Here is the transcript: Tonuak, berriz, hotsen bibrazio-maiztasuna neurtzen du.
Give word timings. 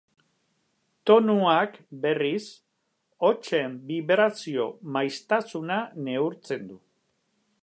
Tonuak, 1.09 1.77
berriz, 2.05 2.41
hotsen 3.27 3.77
bibrazio-maiztasuna 3.91 5.81
neurtzen 6.09 6.71
du. 6.73 6.85